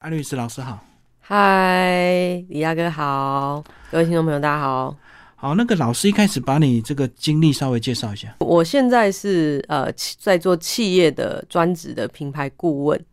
[0.00, 0.82] 艾律师老师好，
[1.20, 4.96] 嗨，李大哥好，各位听众朋友大家好。
[5.36, 8.34] 好，那个老师一开始把你这个经历稍微介绍一下。
[8.38, 13.04] 我现在是呃在做企业的专职的品牌顾问，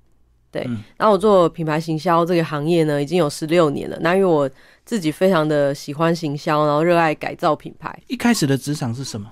[0.50, 3.98] 对，嗯然后我做品牌行销这个行业呢，已经有十六年了。
[4.00, 4.50] 那因为我
[4.86, 7.94] 自己非常的喜欢行销，然后热爱改造品牌。
[8.08, 9.30] 一开始的职场是什么？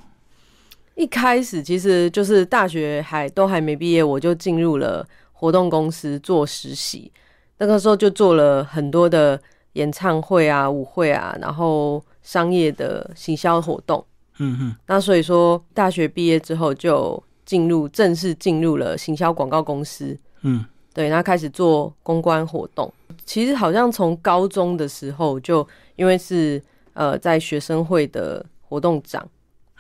[0.95, 7.09] 一开始其实就是大学还都还没毕业，我就进入了活动公司做实习。
[7.57, 9.39] 那个时候就做了很多的
[9.73, 14.03] 演唱会啊、舞会啊，然后商业的行销活动。
[14.37, 20.65] 嗯哼，那所以说，大学毕业之后就进入正式进入了行销广告公司，嗯。
[20.93, 22.89] 对，然后开始做公关活动。
[23.25, 25.67] 其实好像从高中的时候就
[25.97, 26.61] 因为是
[26.93, 29.27] 呃在学生会的活动长，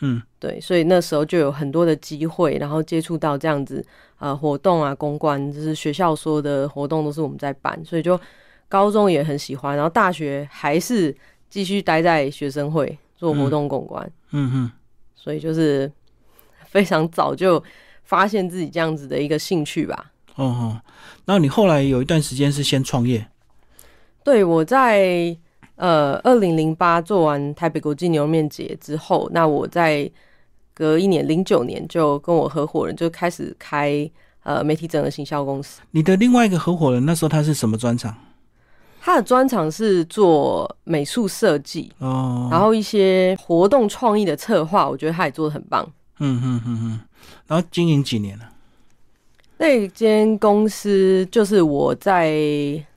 [0.01, 0.21] 嗯。
[0.39, 3.85] 对，所以那时候就有很多的机会，然后接触到这样子
[4.25, 8.19] 呃活动啊，公关，就是学校所有的活动都是我们在办，所以就
[8.67, 11.15] 高中也很喜欢，然后大学还是
[11.47, 14.11] 继续待在学生会做活动公关。
[14.31, 14.71] 嗯哼，
[15.15, 15.91] 所以就是
[16.65, 17.63] 非常早就
[18.03, 20.11] 发现自己这样子的一个兴趣吧。
[20.37, 20.81] 哦哦，
[21.25, 23.27] 那你后来有一段时间是先创业，
[24.23, 25.37] 对我在
[25.75, 30.09] 呃二零零八做完台北国际牛肉面节之后，那我在
[30.75, 34.07] 隔一年零九年就跟我合伙人就开始开
[34.43, 35.81] 呃媒体整合行销公司。
[35.89, 38.13] 你的另外一个合伙人那时候他是什么专长？
[39.01, 45.87] 他的专长是做美术设计，哦，然后一些活动创意的策划，我觉得他也做的很棒。
[46.19, 46.99] 嗯嗯嗯嗯，
[47.47, 48.49] 然后经营几年了？
[49.57, 52.35] 那间公司就是我在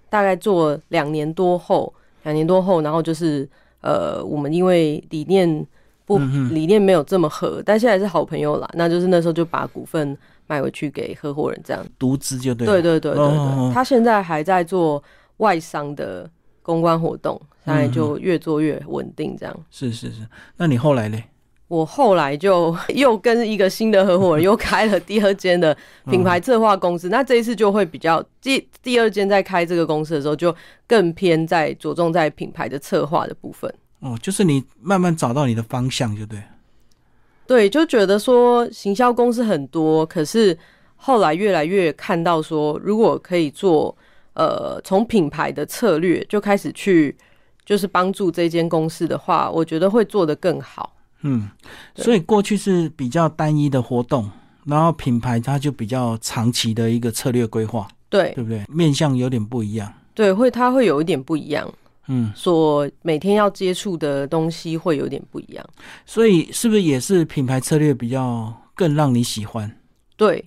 [0.08, 3.48] 大概做两年多后，两年多后，然后就是
[3.82, 5.66] 呃，我们因为理念
[6.08, 6.18] 不、
[6.50, 11.86] 理念没有这么合，但现在是好朋友啦，那就是那时候就把股份卖回去给合伙人，这样。
[11.98, 12.72] 独资就对了。
[12.72, 15.02] 对对对对对，他现在还在做
[15.36, 16.28] 外商的
[16.62, 19.54] 公关活动，现在就越做越稳定，这样。
[19.70, 20.26] 是是是。
[20.56, 21.22] 那你后来呢？
[21.68, 30.54] 我后来就 又跟一个新的合伙人又开了第二间的品牌策划公司，那这一次就会比较第第二间在开这个公司的时候，就
[30.86, 33.70] 更偏在着重在品牌的策划的部分。
[34.00, 36.42] 哦，就是你慢慢找到你的方向，就对。
[37.46, 40.56] 对，就觉得说行销公司很多，可是
[40.96, 43.96] 后来越来越看到说，如果可以做
[44.34, 47.16] 呃从品牌的策略就开始去
[47.64, 50.94] 就是帮助这间公司的话，我觉得会做得更好。
[51.22, 51.48] 嗯，
[51.96, 54.30] 所以过去是比较单一的活动，
[54.66, 58.62] 然后品牌它就比较长期的一个策略规划，对对不对？
[58.68, 59.92] 面向有点不一样。
[60.14, 61.72] 对，会它会有一点不一样。
[62.08, 65.64] 嗯，所每天要接触的东西会有点不一样。
[66.04, 69.70] 所以是不是也是品牌策略比较更让你喜欢？
[70.16, 70.44] 对，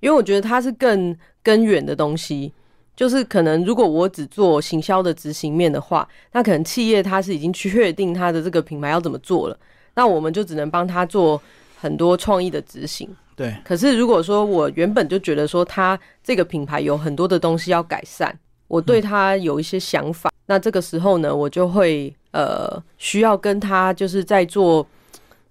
[0.00, 2.52] 因为我觉得它是更根源的东西。
[2.94, 9.58] 就是可能如果我只做行销的执行面的话，那可能企业它是已经确定它的这个品牌要怎么做了，
[9.94, 11.40] 那我们就只能帮他做
[11.80, 13.08] 很多创意的执行。
[13.34, 18.38] 对，可是如果说我原本就觉得说它这个品牌有很多的东西要改善，
[18.72, 24.86] 我对他有一些想法，那这个时候呢，我就会呃需要跟他就是在做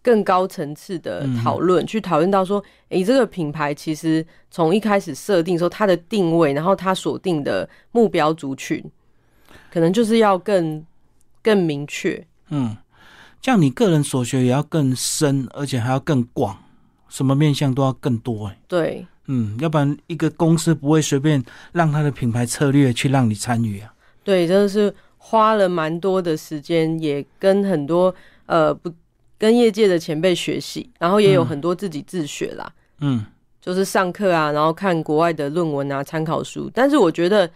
[0.02, 8.84] 更高层次的讨论，去讨论到说，诶，这个品牌其实从一开始设定说它的定位，然后它锁定的目标族群，
[9.72, 10.84] 可能就是要更
[11.44, 12.26] 更明确。
[12.50, 12.76] 嗯，
[13.40, 16.58] 这样你个人所学也要更深，而且还要更广，
[17.08, 18.60] 什么面向都要更多哎。
[18.68, 23.94] 对，嗯，要不然一个公司不会随便让他的品牌策略去让你参与啊。
[24.26, 28.14] 对，真的是花了蛮多的时间，也跟很多
[28.46, 28.92] 呃不
[29.38, 33.26] 跟业界的前辈学习，然后也有嗯很多自己自学啦，嗯
[33.62, 36.70] 就是上课啊，然后看国外的论文啊、参考书。
[36.74, 37.50] 但是我觉得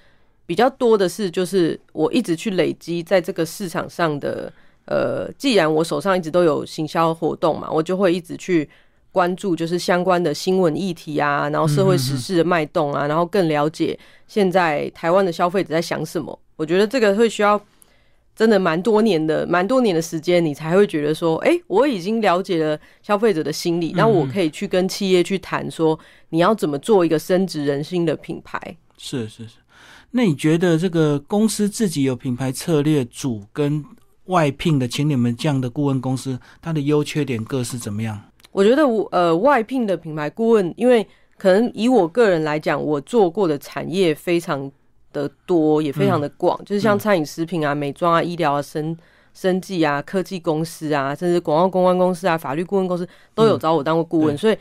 [0.46, 4.52] 比较多的是，就是我一直去累积在这个市场上的
[4.86, 8.70] 呃，既然我手上一直都有行销活动嘛，我就会一直去。
[9.16, 16.38] 关注就是相关的新闻议题啊，然后社会时事的脉动啊，然后更了解现在台湾的消费者在想什么。
[16.58, 17.60] 我觉得这个会需要
[18.36, 25.98] 真的蛮多年的，蛮多年的时间，你才会觉得说，哎、我已经了解了消费者的心理，那我可以去跟企业去谈说，
[26.32, 28.60] 你要怎么做一个深植人心的品牌。
[28.98, 29.56] 是是是。
[30.12, 33.84] 那你觉得这个公司自己有品牌策略组跟
[34.26, 38.22] 外聘的，请你们这样的顾问公司，它的优缺点各是怎么样？
[38.56, 41.06] 我觉得我呃外聘的品牌顾问，因为
[41.38, 44.72] 可能以我个人来讲，我做过的产业非常
[45.12, 48.96] 的多，也非常的广，就是像餐饮、食品啊、美妆啊、医疗啊、生
[49.34, 54.58] 生技啊、科技公司啊，甚至广告公关公司啊、法律顾问公司都有找我当过顾问，所以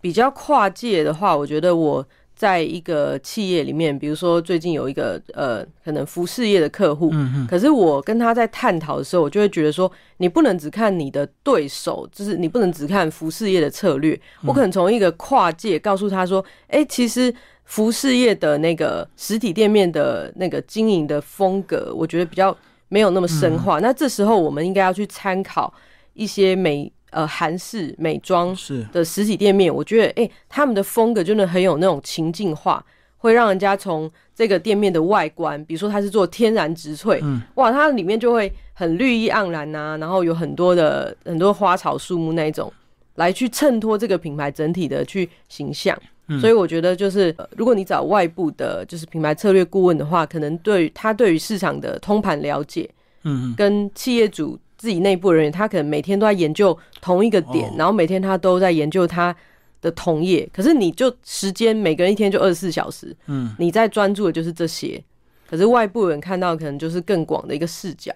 [0.00, 2.06] 比较跨界的话，我觉得我
[2.42, 7.12] 在一个企业里面，比如说最近有一个呃，可能服饰业的客户，
[7.48, 14.20] 可是我跟他在探讨的时候，我就会觉得说，你不能只看你的对手，就是你不能只看服饰业的策略。
[14.44, 17.32] 我可能从一个跨界告诉他说，哎、其实
[17.64, 22.56] 服饰业的那个实体店面的那个经营的风格，我觉得比较
[22.88, 23.78] 没有那么深化。
[23.78, 25.72] 那这时候我们应该要去参考
[26.14, 28.84] 一些美呃韩式美妆是。
[28.92, 32.84] 的实体店面，我觉得哎、诶他们的风格真的很有那种情境化，
[33.18, 37.40] 会让人家从这个店面的外观，比如说它是做天然植萃，嗯。
[37.54, 42.72] 哇，它里面就会很绿意盎然呐、然后有很多的很多花草树木那一种，
[43.14, 45.96] 来去衬托这个品牌整体的去形象。
[46.28, 46.40] 嗯。
[46.40, 52.88] 所以我觉得就是，呃如果你找外部的，就是品牌策略顾问的话，可能对于他对于市场的通盘了解，
[53.24, 53.54] 嗯嗯。
[53.56, 59.32] 跟企业主自己内部人员，他可能每天都在研究同一个点，哦然后每天他都在研究他
[59.80, 60.48] 的同业。
[60.52, 65.00] 可是你就时间每个人一天就二十四小时，嗯，你在专注的就是这些。
[65.48, 68.12] 可是外部人看到可能就是更广的一个视角。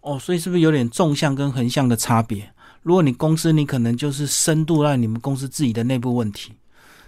[0.00, 2.50] 哦，所以是不是有点纵向跟横向的差别？
[2.82, 6.52] 如果你公司，你可能就是深度让你们公司自己的内部问题，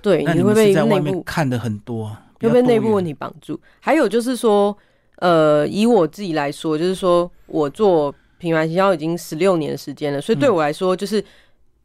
[0.02, 3.02] 对，那你会被在外内部面看的很多，会被内部问。
[3.02, 3.58] 题绑住。
[3.81, 4.76] 还有就是说，
[5.16, 11.23] 呃，以我自己来说，就是说我做品牌营销已经十六年时间了，所以对我来说，就是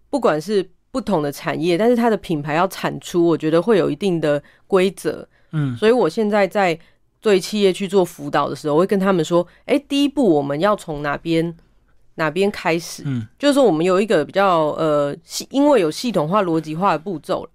[0.09, 5.27] 不管是不同的产业，但是它的品牌要产出，我觉得会有一定的规则。
[5.51, 6.77] 嗯所以我现在在
[7.19, 11.55] 对企业去做辅导的时候，我会跟他们说：，哎、第一步我们要从哪边
[12.15, 13.03] 哪边开始？
[13.05, 17.49] 嗯，就是说我们有一个比较呃，系因为有系统化、逻辑化的步骤啦，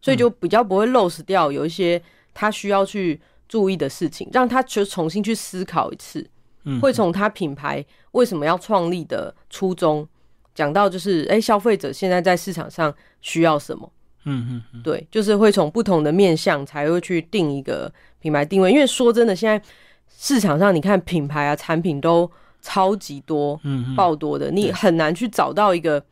[0.00, 2.00] 所以就比较不会 lose 掉有一些
[2.32, 6.24] 他需要去注意的事情，让他去重新去思考一次。
[6.64, 10.06] 嗯会从他品牌为什么要创立的初衷
[10.54, 13.90] 讲到，就是哎、消费者现在在市场上需要什么。
[14.26, 18.72] 嗯嗯嗯，对，就是会从不同的面向才会去定一个品牌定位。
[18.72, 19.62] 因为说真的，现在
[20.08, 22.30] 市场上你看品牌啊、产品都
[22.62, 26.02] 超级多、嗯嗯，爆多的，你很难去找到一个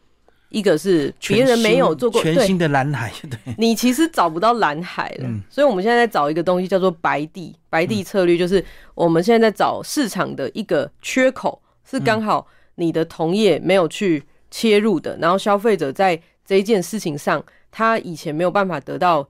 [0.53, 5.25] 一个是别人没有做过，对全新的蓝海， 对，你其实找不到蓝海了。
[5.27, 8.65] 嗯所以我们现在在找一个东西叫做白地，白地策略就是
[8.95, 12.47] 我们现在在找市场的一个缺口，是刚好
[12.77, 19.29] 你的同业没有去切入的，然后消费者在这一件事情上，他以前没有办法得到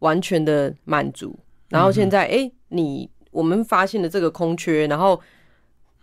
[0.00, 1.38] 完全的满足，
[1.68, 5.20] 然后现在哎、诶你我们发现了这个空缺，然后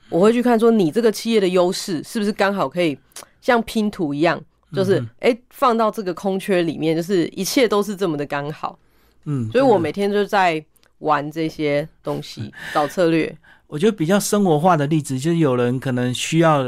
[0.09, 2.97] 我会去看说你这个企业的优势是不是刚好可以
[3.41, 4.41] 像拼图一样。
[4.73, 8.77] 就是哎、诶放到这个空缺里面，就是一切都是这么的刚好，
[9.25, 10.63] 嗯，所以我每天就在
[10.99, 13.35] 玩这些东西，找策略。
[13.67, 16.65] 我觉得比较生活化的例子，就是有人可能需要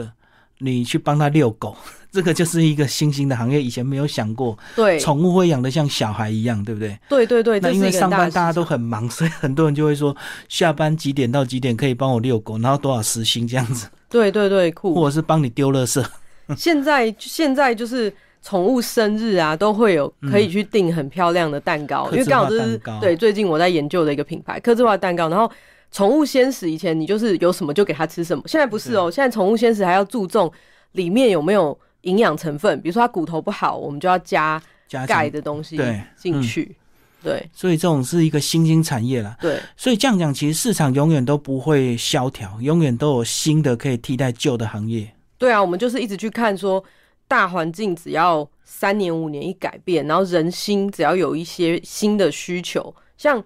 [0.60, 1.76] 你去帮他遛狗，
[2.12, 7.00] 这个就是一个新兴的行业，以前没有想过，对，宠物会养的像小孩一样，对不对？
[7.08, 10.16] 对对对，那因为上班大家都很忙， 所以很多人就会说，
[10.50, 14.94] 下班几点到几点可以帮我遛狗，然后多少时薪这样子，对对对酷。
[14.94, 16.06] 或者是帮你丢垃圾。
[16.58, 25.30] 现在现在就是宠物生日啊，都会有可以去订很漂亮的蛋糕，因为刚好这是对最近我在研究的一个品牌，客制化蛋糕。
[25.30, 25.52] 然后
[25.92, 30.52] 宠物鲜食以前你就是有什么就给它吃什么，现在不是哦，现在宠物鲜食还要注重
[30.94, 36.76] 里面有没有营养成分，比如说它骨头不好，我们就要加加钙，的东西对进去。
[37.22, 39.36] 对所以这种是一个新兴产业啦。
[39.42, 45.14] 对所以这样讲，其实市场永远都不会萧条，永远都有新的可以替代旧的行业。
[45.40, 46.84] 对啊，我们就是一直去看说，
[47.28, 53.44] 大环境只要三年五年一改变，然后人心只要有一些新的需求，像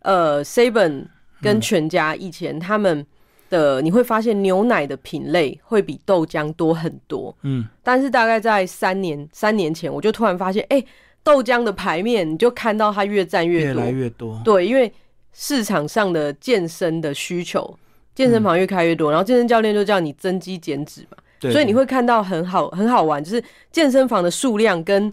[0.00, 1.06] 呃 Seven
[1.40, 3.06] 跟全家以前他们
[3.48, 10.84] 的，你会发现牛奶的品类会比豆浆多很多，嗯，但是大概在三年三年前，我就突然发现，哎、
[11.22, 14.40] 豆浆的牌面你就看到它越占越越多，来越多。
[14.44, 14.92] 对，因为
[15.32, 17.78] 市场上的健身的需求，
[18.14, 25.12] 健身房越开越多，然后健身教练就叫你增肌减脂嘛，对，所以你会看到很好很好玩，就是健身房的数量跟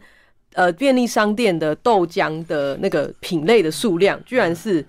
[0.53, 4.85] 呃便利商店的豆浆的那个品类的数量，居然是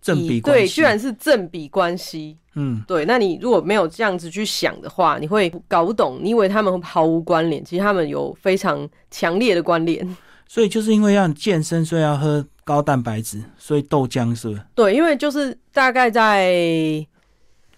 [0.00, 2.36] 正比对，比关系居然是正比关系。
[2.58, 10.16] 嗯，对，那你如果没有这样子去想的话，你会搞不懂，你以为他们毫无关联，其实他们有非常强烈的关联。
[10.48, 14.62] 所以就是因为要健身，所以要喝高蛋白质，所以豆浆是不是？
[14.74, 17.06] 对，因为就是大概在，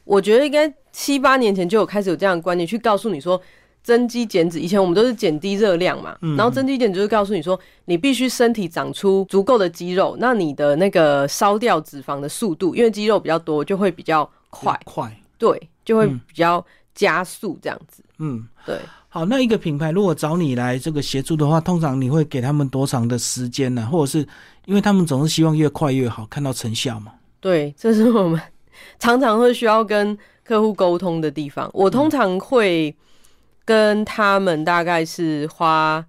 [0.04, 3.40] 我觉得应该七八年前就有开始有这样的观念，去告诉你说
[3.85, 4.59] 增肌减脂。
[4.59, 18.02] 以前我们都是减低热量嘛，然后增肌减脂就是告诉你说，你必须身体长出足够的肌肉，那你的那个烧掉脂肪的速度，因为肌肉比较多，就会比较快，快，对，就会嗯比较加速这样子。
[18.19, 18.76] 嗯，对。
[19.09, 23.87] 好，那一个品牌如果找你来这个协助的话，通常你会给他们多长的时间呢？
[23.87, 24.26] 或者是
[24.64, 27.12] 因为他们总是希望越快越好，看到成效嘛？
[27.38, 28.40] 对，这是我们
[28.99, 31.69] 常常会需要跟客户沟通的地方。
[31.75, 32.95] 我通常会
[33.67, 36.02] 跟他们大概是花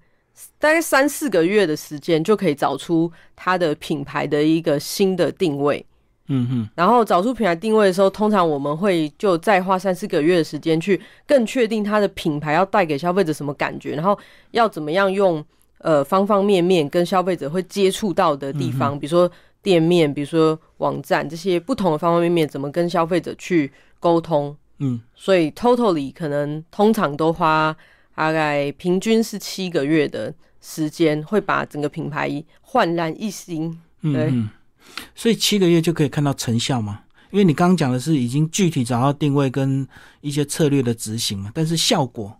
[0.57, 5.85] 大概三四个月的时间，就可以找出他的品牌的一个新的定位。
[6.31, 14.17] 嗯哼，然后找出品牌定位的时候，通常我们会就再花三四个月的时间去更确定它的品牌要带给消费者什么感觉，然后
[14.51, 15.43] 要怎么样用
[15.79, 19.29] 呃方方面面跟消费者会接触到的地方，比如说
[19.63, 24.55] 店面，比如说网站这些不同的方方面面，怎么跟消费者去沟通。
[24.79, 27.75] 嗯，所以 totally 可能通常都花
[28.15, 33.79] 大概平均是七个月的时间，会把整个品牌焕然一新。
[34.01, 34.33] 对。
[35.13, 37.01] 所以七个月就可以看到成效吗？
[37.31, 39.87] 因为你刚刚讲的是已经具体找到定位跟
[40.21, 42.35] 一些策略的执行嘛，但是效果，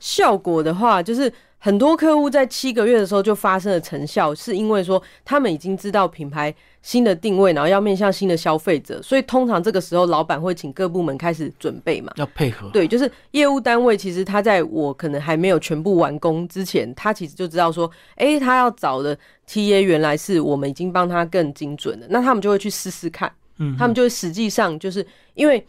[0.00, 1.32] 效果的话，就是
[1.64, 6.52] 很多客户在七个月的时候就发生了成效，是因为说他们已经知道品牌
[6.82, 12.68] 新的定位，然后要面向新的消费者，所以通常这个时候老板会请各部门开始准备嘛，要配合。
[12.72, 19.16] 对，就是业务单位其实他在我可能还没有全部完工之前，他其实就知道说，哎，他要找的。
[19.44, 25.62] T A 原来是我们已经帮他更精准的，那他们就会去试试看，嗯，他们就会实际上就是因为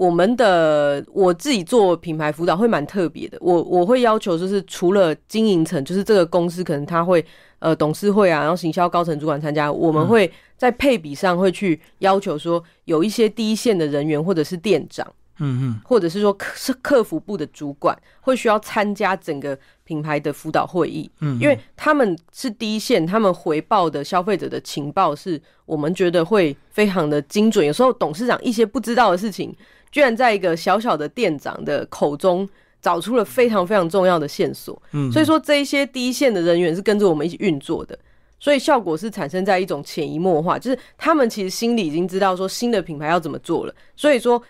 [0.00, 7.22] 我们的我自己做品牌辅导会蛮特别的，我我会要求就是除了经营层，就是这个公司可能他会
[7.58, 15.06] 呃董事会啊，然后行销高层主管参加，我们会在配比上会去要求说有一些第一线的人员或者是店长。
[15.42, 27.66] 嗯嗯，或者是说客是客服部的主管会需要参加整个品牌的辅导会议，嗯，因为他们是第一线，他们回报的消费者的情报是我们觉得会非常的精准。
[27.66, 29.50] 有时候董事长一些不知道的事情，
[29.90, 32.48] 居然在一个小小的店长的口中
[32.80, 34.80] 找出了非常非常重要的线索。
[34.92, 37.98] 嗯，所以说这一些第一线的人员是跟着我们一起运作的，
[38.38, 44.42] 所以效果是产生在一种潜移默化，就是他们其实心里已经知道说新的品牌要怎么做了，所以说。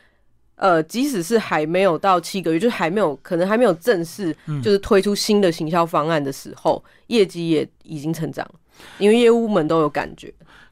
[0.56, 8.46] 呃，即使是还没有到七个月，就是还没有可能还没有正式就是推出新的行销方案的时候，业绩也已经成长，
[8.98, 10.30] 因为业务们都有感觉。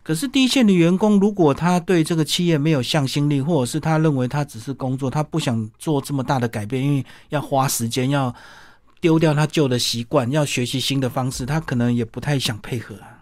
[0.08, 8.34] 可是第一线的员工，如果他对这个企业没有向心力，或者是他认为他只是工作，他不想做这么大的改变，因为要花时间，要
[9.02, 13.20] 丢掉他旧的习惯，要学习新的方式，他可能也不太想配合啊。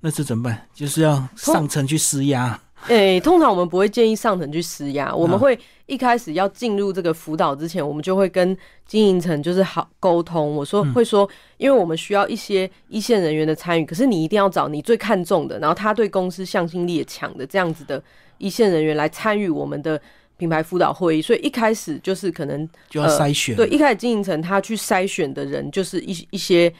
[0.00, 0.66] 那是怎么办？
[0.72, 2.58] 就是要上层去施压。
[2.88, 8.56] 诶，通常我们不会建议上层去施压，我们会一开始要进入这个辅导之前，我们就会跟
[8.86, 10.54] 经营层就是好沟通。
[10.54, 18.02] 我说会说，因为我们需要一些一线人员的参与，可是你一定要找你最看重的，然后他对公司向心力也强的这样子的
[18.38, 20.00] 一线人员来参与我们的
[20.38, 21.20] 品牌辅导会议。
[21.20, 26.72] 所以一开始就是可能就要筛选，对，一开始经营层他去筛选的人就是一一些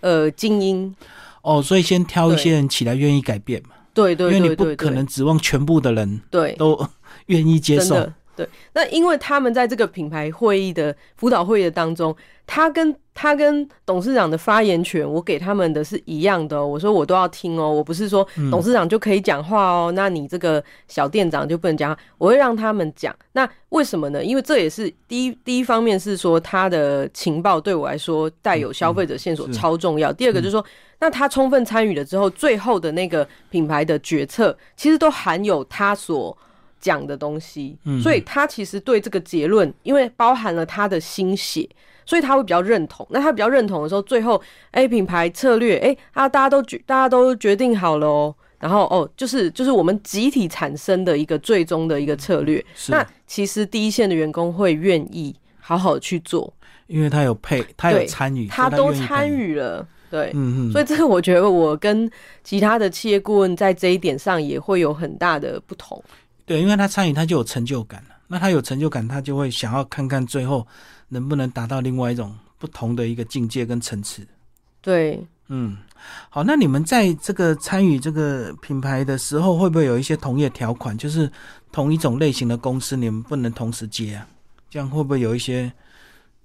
[0.00, 0.94] 呃精英
[1.42, 3.70] 哦，所以先挑一些人起来愿意改变嘛。
[3.98, 6.86] 对对，因为你不可能指望全部的人对都
[7.26, 8.08] 愿意接受。
[8.38, 12.14] 对，那因为他们在这个品牌会议的辅导会议的当中，
[12.46, 16.64] 他跟他跟董事长的发言权，我给他们的是一样的。
[16.64, 21.98] 我说我都要听哦，我不是说董事长就可以讲话哦，那你这个小店长就不能讲。
[22.16, 23.12] 我会让他们讲。
[23.32, 24.24] 那为什么呢？
[24.24, 30.12] 因为这也是第一第一方面是说他的情报对我来说带有消费者线索超重要。
[30.12, 30.64] 第二个就是说。
[31.00, 36.36] 那他充分参与了之后，最后的那个品牌的决策，其实都含有他所
[36.80, 41.68] 讲的东西，所以他其实对这个结论，因为包含了他的心血，
[42.06, 43.06] 所以他会比较认同。
[43.10, 52.64] 那他比较认同的时候，最后，哎，品牌策略，哎，啊，大家都决，大家都决定好了哦，然后哦，就是就是我们集体产生的一个最终的一个策略。
[52.88, 56.52] 那其实第一线的员工会愿意好好去做，
[56.86, 59.86] 因为他有配，他有参与，他都参与了。
[60.10, 62.10] 对，嗯嗯，所以这个我觉得我跟
[62.42, 66.02] 其他的企业顾问在这一点上也会有很大的不同。
[66.48, 68.16] 对，因为他参与，他就有成就感了。
[68.26, 70.66] 那他有成就感，他就会想要看看最后
[71.08, 74.26] 能不能达到另外一种不同的一个境界跟层次。
[74.80, 75.76] 对，嗯，
[76.30, 81.30] 好，那你们在这个参与这个品牌的时候，会不会有一些同业条款，就是
[81.70, 84.26] 同一种类型的公司你们不能同时接啊？
[84.70, 85.72] 这样会不会有一些？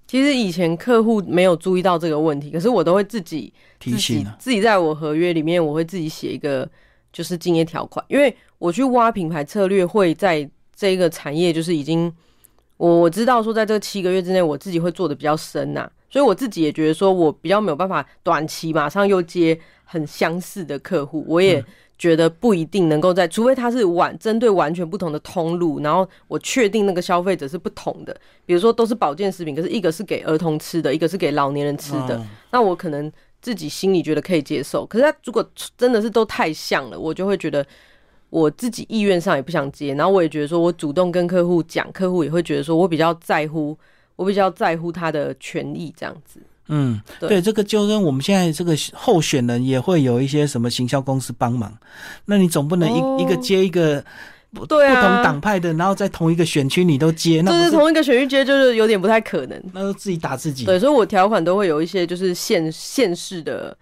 [0.06, 6.70] 其实以前客户没有注意到这个问题，可是我都会自己提醒，自己在我合约里面，我会自己写一个
[7.14, 12.12] 就是竞业条款，因为我去挖品牌策略会在这个产业，就是已经
[12.78, 21.64] 我我知道说在这七个月之内，我自己会做的比较深呐，所以我自己也觉得说，我比较没有办法短期马上又接很相似的客户，我也
[21.96, 33.10] 觉得不一定能够在，除非他是完针对完全不同的通路，然后我确定那个消费者是不同的，比如说都是保健食品，可是一个是给儿童吃的，一个是给老年人吃的，哦那我可能
[33.44, 35.48] 自己心里觉得可以接受，可是他如果
[35.78, 37.64] 真的是都太像了，我就会觉得
[38.30, 43.78] 我自己意愿上也不想接，然后我也觉得说我主动跟客户讲，客户也会觉得说我比较在乎，
[44.16, 46.40] 我比较在乎他的权益这样子。
[46.70, 51.78] 嗯，对对，这个就跟我们现在这个候选人也会有一些什么行销公司帮忙，
[52.24, 54.04] 那你总不能一、哦一个接一个
[54.54, 59.62] 不对啊不同党派的，然后在同一个选区你都接，那就是同一个选区接，就是有点不太可能。
[59.74, 60.64] 那就自己打自己。
[60.64, 63.76] 对，所以我条款都会有一些就是县县市的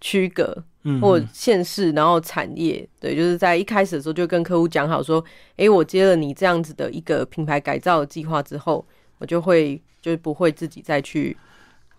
[0.00, 5.22] 区隔，嗯，或嗯县市，然后产业，对，就是在一开始的时候就跟客户讲好说，
[5.56, 8.84] 诶，我接了你这样子的一个品牌改造的计划之后，
[9.18, 11.36] 我就会就是不会自己再去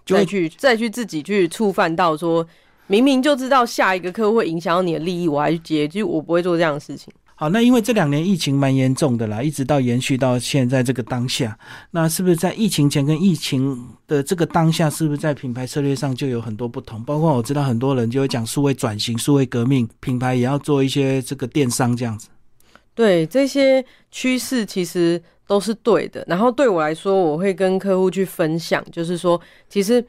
[0.05, 2.47] 就再去再去自己去触犯到说，
[2.87, 7.13] 明明就知道下一个客户会影响到你的利益，我还去接，就是我不会做这样的事情。
[7.43, 11.59] 好，那因为这两年疫情蛮严重的啦，一直到延续到现在这个当下，
[11.91, 17.03] 那是不是在疫情前跟疫情的这个当下，是不是在品牌策略上就有很多不同？
[17.03, 22.29] 包括我知道很多人就会讲数位转型、数位革命，品牌也要做一些这个电商这样子。
[22.95, 26.23] 对这些趋势其实都是对的。
[26.29, 30.01] 然后对我来说，我会跟客户去分享，就是说，其实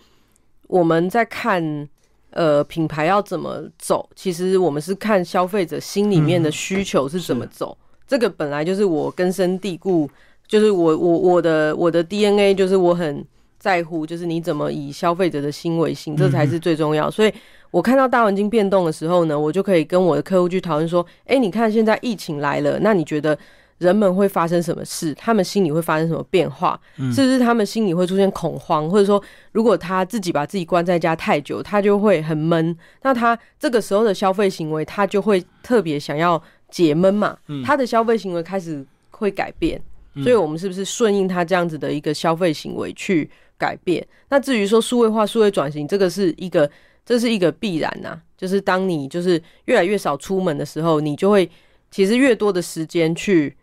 [0.68, 1.88] 我们在看
[2.34, 7.76] 呃品牌要怎么走，其实我们是看消费者心里面的需求是怎么走。
[8.06, 10.08] 这个本来就是我根深蒂固，
[10.46, 13.24] 就是我我我的我的 DNA，就是我很
[13.58, 17.10] 在乎，就是你怎么以消费者的心为心，这才是最重要。
[17.10, 17.32] 所以
[17.70, 23.36] 我看到大环境变动的时候呢，我就可以跟我的客户去讨论说，哎，你看现在疫情来了，那你觉得
[23.78, 25.12] 人们会发生什么事？
[25.14, 26.80] 他们心里会发生什么变化？
[27.12, 28.88] 是不是他们心里会出现恐慌？
[28.88, 32.76] 或者说，如果他自己把自己关在家太久，他就会很闷。
[33.02, 36.40] 那他这个时候的消费行为，他就会特别想要
[36.70, 37.36] 解闷嘛。
[37.64, 39.80] 他的消费行为开始会改变，
[40.22, 43.28] 所以我们是不是顺应他这样子的一个消费行为去
[43.58, 44.06] 改变？
[44.28, 46.70] 那至于说数位化、数位转型，这个是一个，
[47.04, 51.48] 这是一个必然呐、就是当你就是越来越少出门的时候，你就会
[51.90, 53.54] 其实越多的时间去，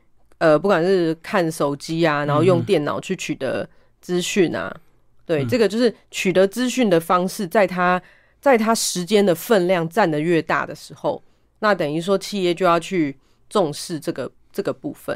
[0.42, 3.70] 呃，不管是看手机啊，然后用电脑去取得
[4.02, 4.76] 资讯啊，
[5.24, 8.02] 对，这个就是取得资讯的方式，在它
[8.40, 11.22] 在它时间的分量占的越大的时候，
[11.60, 13.16] 那等于说企业就要去
[13.52, 15.16] 重视这个这个部分。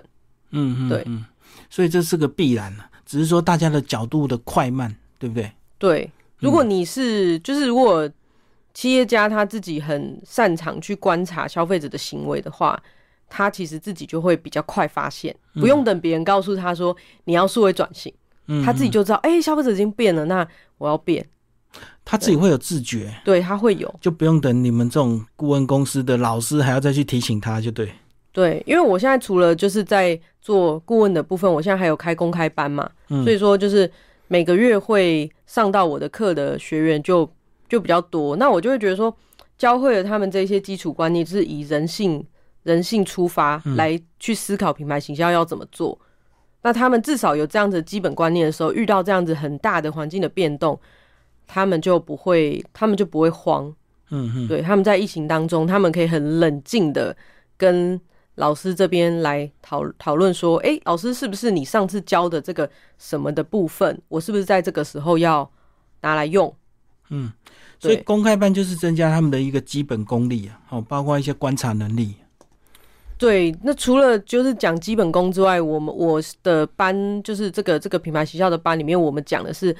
[0.51, 1.03] 嗯嗯，对。
[1.07, 1.25] 嗯，
[1.71, 5.51] 所以这是个必然了，只是说大家的角度的快慢，对不对？
[5.79, 8.07] 对，如果你是就是如果
[8.75, 12.79] 企业家他自己很擅长去观察消费者的行为的话，
[13.29, 18.13] 他其实自己就会比较快发现，不用等别人告诉他说你要数位转型，
[18.47, 21.25] 嗯，他自己就知道，哎、消费者已经变了，那我要变，
[22.03, 23.93] 他自己会有自觉，对他会有。
[23.99, 27.91] 就不用等你们这种顾问公司的老师还要再去提醒他，就对。
[28.31, 33.23] 对，因为我现在除了就是在做顾问的部分，我现在还有开公开班嘛，嗯。
[33.23, 33.89] 所以说就是
[34.27, 37.29] 每个月会上到我的课的学员就
[37.69, 39.15] 就比较多，那我就会觉得说，
[39.57, 42.21] 教会了他们这些基础观念，就是以人性
[42.65, 45.97] 人性出发来去思考品牌形象要怎么做。
[46.63, 50.77] 那他们至少有这样子的基本观念的时候，遇到这样子很大的环境的变动，
[51.45, 53.73] 他们就不会，他们就不会慌。
[54.09, 57.15] 嗯嗯，对，他们在疫情当中，他们可以很冷静的
[57.55, 58.01] 跟
[58.35, 65.47] 老师这边来讨讨论说，诶，老师是不是你上次教的这个什么的部分，我是不是在这个时候要
[66.01, 66.51] 拿来用？
[67.09, 67.31] 嗯，
[67.79, 72.15] 所以公开班就是增加他们的一个基本功力啊，好，包括一些观察能力。
[73.17, 79.75] 对，那除了就是讲基本功之外，我们我的班就是这个这个品牌学校的班里面，我们讲的是。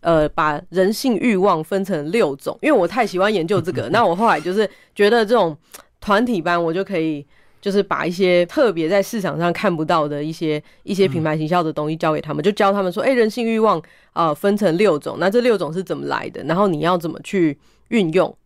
[0.00, 5.56] 呃，把人性欲望分成六种，因为我太喜欢研究这个， 那我后来就是觉得这种
[6.00, 7.26] 团体班，我就可以
[7.60, 13.80] 就是把一些特别在市场上看不到的一些一些品牌行销的东西教给他们，就教他们说，哎、人性欲望
[14.12, 18.36] 啊、呃分成六种，那这六种是怎么来的，然后你要怎么去运用，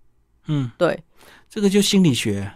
[0.46, 0.98] 嗯，对，
[1.50, 2.50] 这个就心理学。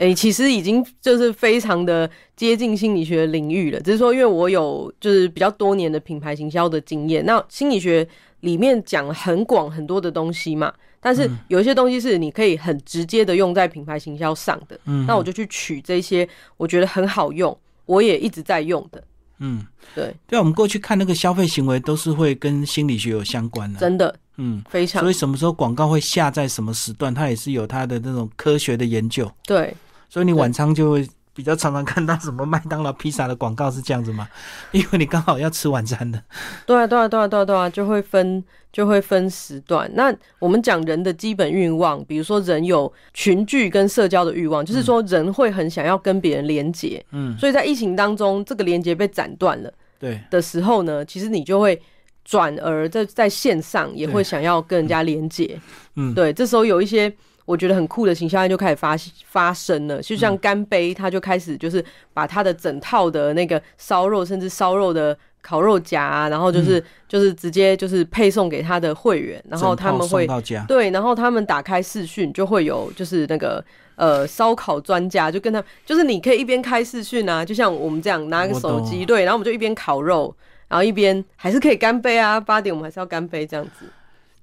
[0.00, 3.78] 诶、其实已经就是非常的接近心理学领域了。
[3.80, 8.06] 只是说，因为我有就是比较多年的品牌行销的经验，那心理学
[8.40, 10.72] 里面讲很广很多的东西嘛。
[11.02, 19.02] 但是有一些东西是你可以很直接的用在品牌行销上的，嗯，那我就去取这些我觉得很好用，我也一直在用的。
[19.38, 23.78] 嗯，对，对啊，我们过去看那个消费行为都是会跟心理学有相关的。
[23.80, 29.30] 真的嗯，非常所以什么时候广告会下在什么时段，它也是有它的那种科学的研究。
[29.44, 29.74] 对
[30.10, 34.28] 所以你晚餐就会比较常常看到什么麦当劳披萨的广告是这样子吗？
[34.72, 36.22] 因为你刚好要吃晚餐的。
[36.66, 39.88] 对啊，对啊，对啊，对啊，对啊，就会分就会分时段。
[39.94, 47.02] 那我们讲人的基本欲望，比如说人有群聚跟社交的欲望，就是说人会很想要跟别人连接。
[47.12, 49.72] 嗯，所以在疫情当中，这个连接被斩断了。
[50.00, 51.80] 对的时候呢，其实你就会
[52.24, 55.58] 转而在在线上也会想要跟人家连接。
[55.94, 57.12] 嗯，对，这时候有一些。
[57.44, 70.26] 我觉得很酷的形象就开始发发生了，就像干杯，他就开始就是把他的整套的那个烧肉，甚至烧肉的烤肉夹，然后就是就是直接就是配送给他的会员，然后他们会
[70.68, 73.64] 对，然后他们打开视讯就会有就是那个
[73.96, 80.34] 呃烧烤专家就跟他，就是你可以一边开视讯啊，就像我们这样拿个手机，对，然后我们就一边烤肉，
[80.68, 83.86] 然后一边还是可以干杯啊，八点我们还是要干杯这样子。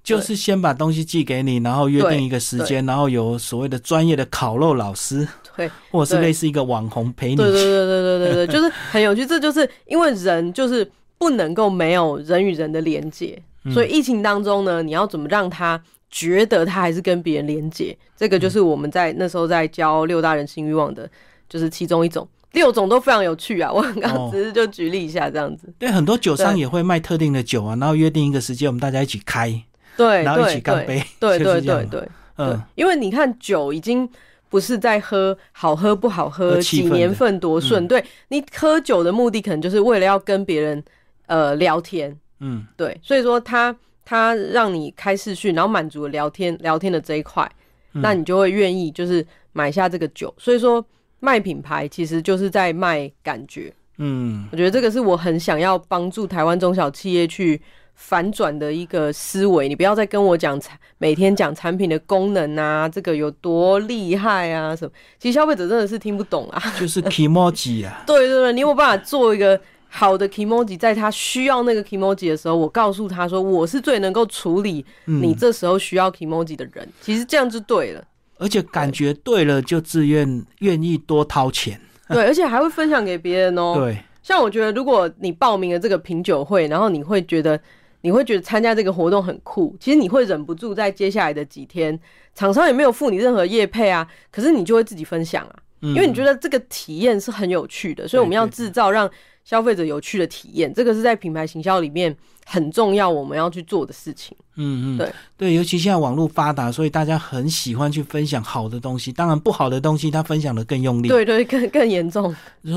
[0.08, 7.36] 就是先把东西寄给你，然后约定一个时间，然后有所谓的专业的烤肉老师，对，或者是类似一个网红陪你。
[7.36, 9.26] 对对对对对对对，就是很有趣。
[9.26, 13.40] 这就是因为人就是不能够没有人与人的连接，
[13.72, 17.96] 所以疫情当中呢，你要怎么让他觉得他还是跟别人连接？
[18.16, 21.08] 这个就是我们在那时候在教六大人性欲望的，
[21.48, 22.26] 就是其中一种。
[22.52, 23.70] 六种都非常有趣啊！
[23.70, 25.70] 我刚刚只是就举例一下这样子。
[25.78, 29.62] 对，很多酒商也会卖特定的酒啊，然后约定一个时间，我们大家一起开。
[29.98, 34.08] 对，然后一起干杯， 对对对对，嗯，因为你看酒已经
[34.48, 40.80] 不是在喝好喝不好喝，几年份多顺，对你喝酒的目的可能就是为了要跟别人
[41.26, 47.50] 呃聊天，嗯，对，所以说他他让你开视讯，然后满足聊天聊天的这一块，
[47.90, 50.82] 那你就会愿意就是买下这个酒，所以说
[51.18, 57.60] 卖品牌其实就是在卖感觉，嗯，我觉得这个是我很想要帮助台湾中小企业去。
[58.00, 64.92] 反转的一个思维，你不要再跟我讲产每天讲产品的功能啊，这个有多厉害啊什么？
[65.18, 66.62] 其实消费者真的是听不懂啊。
[66.78, 68.02] 就是 emoji 啊。
[68.06, 76.88] 对对对，你有办法做一个好的 emoji，在他需要那个 emoji 的时候，我告诉他说，我是最能够处理你这时候需要 emoji 的人。
[77.02, 78.04] 其实这样就对了，
[78.38, 81.78] 而且感觉对了，就自愿愿意多掏钱。
[82.08, 83.74] 对，而且还会分享给别人哦。
[83.76, 87.60] 对，像我觉得，如果你报名了这个品酒会，然后你会觉得。
[88.00, 91.98] 你会觉得参加这个活动很酷，其实你会忍不住在接下来的几天，
[92.34, 99.10] 厂商也没有付你任何业配啊，可是你就会自己分享啊，因为你觉得这个体验是很有趣的，所以我们要制造让
[99.44, 102.14] 消费者有趣的体验，这个是在品牌行销里面
[102.46, 104.36] 很重要我们要去做的事情。
[104.60, 105.12] 嗯嗯，对。
[105.36, 112.34] 对，尤其现在网络发达，所以大家很喜欢去分享好的东西，当然不好的东西他分享的更用力，对对， 更更严重，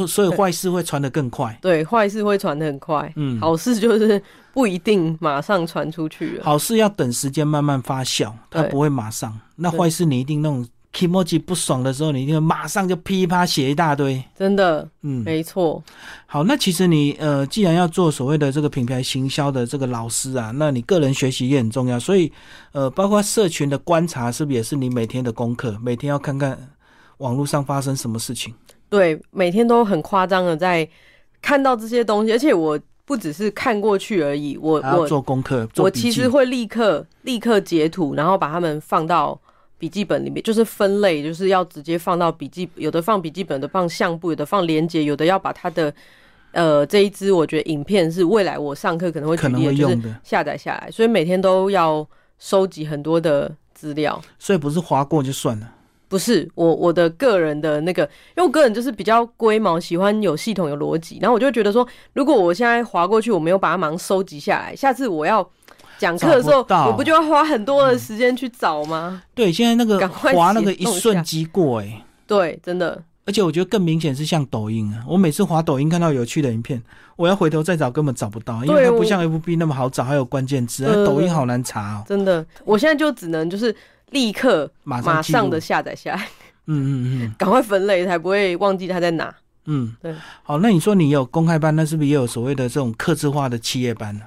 [0.08, 4.22] 所以坏事会传的更快，对，坏事会传的很快，嗯，好事就是。
[4.54, 6.44] 不一定马上传出去了。
[6.44, 9.40] 好事要等时间慢慢发酵，它不会马上。
[9.56, 14.22] 那坏事你一定那种 emoji 不爽的时候，你一定马上就噼啪写一大堆。
[14.38, 15.82] 真的，嗯，没错。
[16.26, 21.98] 好，那其实你呃，既然要做所谓的这个品牌行销的这个老师啊，那你个人学习也很重要。
[21.98, 22.30] 所以
[22.74, 25.78] 呃，包括社群的观察，是不是也是你每天的功课？
[25.82, 26.58] 每天要看看
[27.20, 28.54] 网络上发生什么事情。
[28.90, 30.86] 对，每天都很夸张的在
[31.42, 32.78] 看到这些东西，而且我。
[33.06, 39.40] 不只是看过去而已，我我做功课，我其实会立刻立刻截图，然后把它们放到
[39.78, 45.94] 笔记本里面，就是分类，就是要直接放到笔记，有的放笔记本的放相簿，有的放连接，有的要把它的
[46.52, 50.16] 呃这一支我觉得影片是未来我上课可能会可能会用的。
[50.24, 55.74] 下载下来，所以每天都要收集很多的资料，所以不是划过就算了。
[56.12, 58.04] 不是我我的个人的那个，
[58.36, 61.18] 因为我个人就是比较龟毛，喜欢有系统、有逻辑。
[61.22, 65.50] 然后我就觉得说，如果我现在划过去，我没有把它忙收集下来，下次我要
[65.98, 69.24] 讲课的时候，我不就要花很多的时间去找吗？
[69.34, 73.02] 对，现在那个 划那个一瞬即过，哎，对，真的。
[73.24, 76.84] 而且我觉得更明显是像抖音啊，我每次划抖音看到有趣的影片，
[77.16, 82.04] 我要回头再找根本找不到，因为它不像 FB 那么好找，还有关键字，抖音好难查哦。
[82.06, 83.74] 真的，我现在就只能就是。
[84.12, 86.28] 立刻马上的下载下来，
[86.68, 89.36] 嗯嗯嗯， 赶快分类才不会忘记它在哪。
[89.66, 90.16] 嗯，对。
[90.44, 94.22] 好，那你说你有公开班，那是不是也有所谓的这种客制化的企业班呢？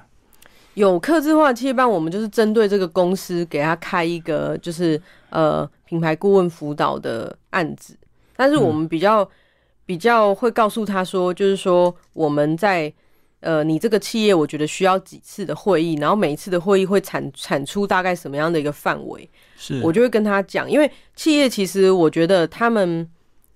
[0.75, 7.97] 有客制化企业班，我们就是针对这个公司给他开一个就是呃品牌顾问辅导的案子，
[8.35, 9.27] 但是我们比较
[9.85, 12.93] 比较会告诉他说，就是说我们在。
[13.45, 19.29] 呃，你这个企业，我觉得需要几次的会议，然后每一次的会议会产产出大概什么样的一个范围？
[19.55, 23.07] 是我就会跟他讲，因为企业其实我觉得他们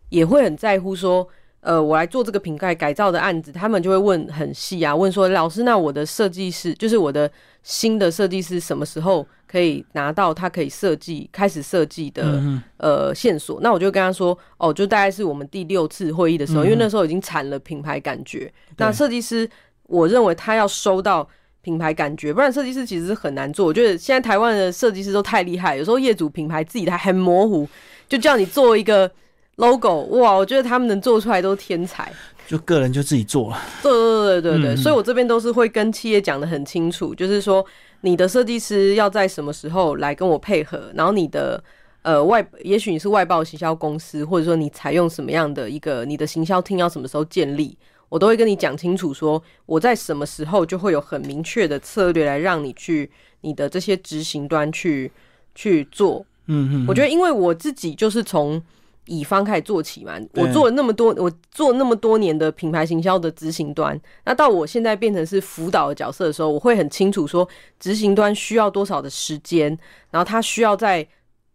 [0.10, 1.28] 也会很在乎说，
[1.62, 7.30] 呃，我来做这个瓶盖改造的案子，他们就会问很细啊，问说老师，那我的设计师就是我的
[7.63, 13.60] 新的设计师什么时候可以拿到他可以设计开始设计的嗯呃线索？
[13.62, 18.52] 那我就跟他说，哦，就大概是我们第六次会议的时候，因为那时候已经产了品牌感觉。
[18.78, 19.49] 那设计师，
[19.89, 21.28] 我认为他要收到
[21.62, 23.65] 品牌感觉，不然设计师其实是很难做。
[23.65, 27.67] 我觉得现在台湾的设计师都太厉害，有时候业主品牌自己还很模糊，
[28.08, 29.12] 就叫你做一个
[29.58, 32.12] logo，哇，我觉得他们能做出来都是天才。
[32.47, 33.62] 就个人就自己做了。
[33.84, 37.63] 对对对对对，嗯所以我这边都是会跟企业讲的很清楚，就是说
[38.02, 41.63] 你的设计师要在什么时候来跟我配合，然后你的
[42.02, 47.78] 呃外，也许你是外包行销公司，或者说你采用什么样的一个你的行销厅要什么时候建立，
[48.10, 53.10] 我都会跟你讲清楚说我在什么时候就会有很明确的策略来让你去
[53.41, 55.12] 你的这些执行端去
[55.56, 56.26] 去做。
[56.48, 58.62] 嗯嗯，我觉得因为我自己就是从
[59.06, 67.48] 乙方开始做起嘛，我做了那么多，我做那么多年的品牌行销的执行端，那到我现在变成是辅导的角色的时候，我会很清楚说
[67.80, 69.76] 执行端需要多少的时间，
[70.12, 71.08] 然后他需要在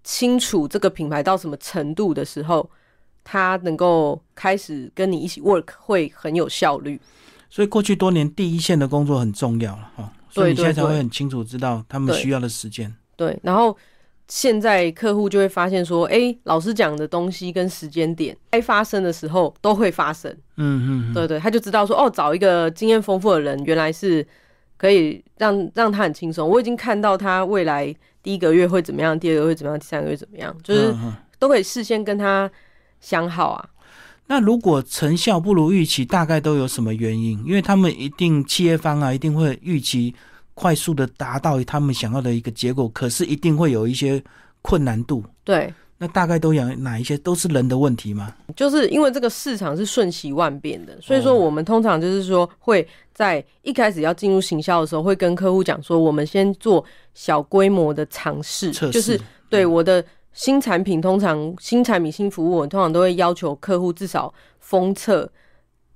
[0.02, 2.68] 清楚这个品牌到什么程度的时候，
[3.24, 7.00] 他能够开始跟你一起 work 会很有效率。
[7.50, 12.92] 所以过去多年第一线的工作很重要了哈，所以你现在才会很清楚知道他们需要的时间。
[13.16, 13.76] 对，然后
[14.26, 20.28] 现在客户就会发现说，哎、老师讲的东西跟时间点该发生的时候都会发生。
[20.56, 24.26] 嗯嗯嗯，对对，他就知道说，哦，找一个经验丰富的人，原来是
[24.76, 26.48] 可以让让他很轻松。
[26.48, 30.92] 我已经看到他未来第一个月会怎么样，第二个月会怎么样，第三个月怎么样，就是
[31.38, 32.50] 都可以事先跟他
[33.04, 33.68] 想好啊。
[34.26, 37.38] 那如果成效不如预期，大概都有什么原因？
[37.44, 40.14] 因为他们一定企业方啊，一定会预期
[40.54, 44.22] 快速的达到他们想要的一个结果，可是一定会有一些
[44.62, 45.22] 困难度。
[45.44, 47.18] 对，那大概都有哪一些？
[47.18, 48.34] 都是人的问题吗？
[48.56, 60.02] 就是因为这个市场是瞬息万变的，所以说哦我们通常就是说会在一开始要进入行销的时候，会跟客户讲说，我们先做小规模的尝试就是对我的
[60.34, 65.30] 新产品，通常新产品新服务，我通常都会要求客户至少封测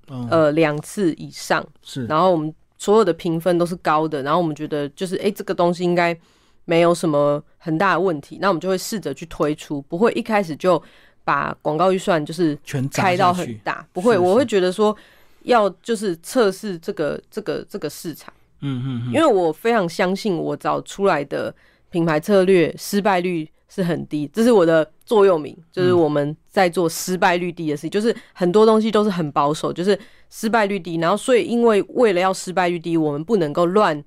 [0.09, 2.07] 嗯，呃两次以上，是。
[2.07, 6.17] 然后我们所有的评分都是高的，然后我们觉得就是诶，这个东西应该
[6.65, 10.81] 没有什么很大的问题，那我们就会试着去推出，不会一开始就
[11.25, 13.35] 把广告预算就是全砸开到。
[13.35, 14.97] 很大，不会，是我会觉得说
[15.43, 21.53] 要就是测试这个这个这个市场，嗯嗯嗯，因为我非常相信我找出来的
[21.91, 29.99] 品牌策略失败率是很低，这是我的座右铭，就是嗯我们在做失败率低的事情，就是很多东西都是很保守，就是
[30.31, 34.03] 失败率低，然后所以因为为了要失败率低，我们不能够乱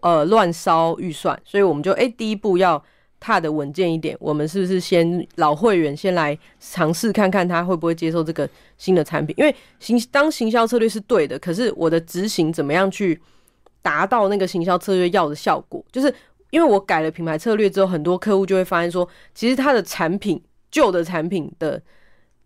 [0.00, 2.82] 呃乱烧预算，所以我们就诶、第一步要。
[3.24, 9.32] 踏的稳健一点，我们是不是先老会员先来尝试看看他会不会接受这个新的产品？
[9.38, 13.22] 因为行当行销策略是对的，可是我的执行怎么样去
[13.80, 15.80] 达到那个行销策略要的效果？
[15.92, 16.12] 就是
[16.52, 20.38] 因为我改了品牌策略之后，很多客户就会发现说，其实他的产品
[20.70, 21.80] 旧的产品的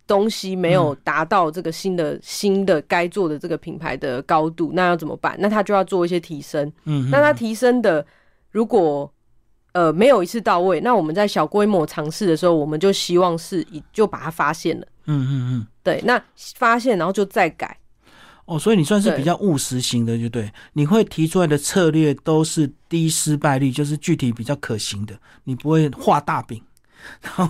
[0.06, 5.34] 东西没有达到这个新的、新的该做的这个品牌的高度，那要怎么办？
[5.40, 6.72] 那他就要做一些提升。
[6.84, 8.06] 嗯，那他提升的
[8.52, 9.12] 如果
[9.72, 14.86] 呃没有一次到位，那我们在小规模尝试的时候，我们就希望是以就把它发现了。
[15.06, 16.22] 嗯嗯嗯，对，那
[16.54, 17.76] 发现然后就再改。
[18.46, 20.50] 哦，所以你算是比较务实型的，就对。
[20.72, 26.62] 你会提出来的策略都是低失败率，就是具体比较可行的，你不会画大饼。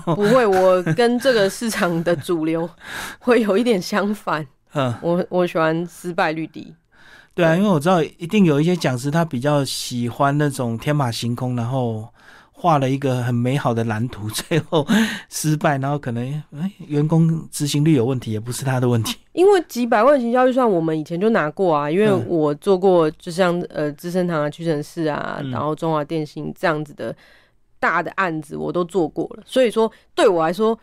[0.04, 2.68] 不会，我跟这个市场的主流
[3.20, 4.46] 会有一点相反。
[4.74, 6.74] 嗯，我我喜欢失败率低。
[7.34, 12.08] 对啊，因为我知道一定有一些讲师他比较喜欢那种天马行空，然后
[12.58, 14.86] 画了一个很美好的蓝图， 最后
[15.28, 19.14] 失败，然后可能哎员工执行率有问题，也不是他的问题。
[19.34, 27.14] 因为几百万行销预算，我们以前就拿过啊，因为嗯我做过，就像呃资生堂啊、屈臣氏啊，嗯然后中华电信这样子的
[27.78, 29.42] 大的案子，我都做过了。
[29.44, 30.76] 所以说，对我来说，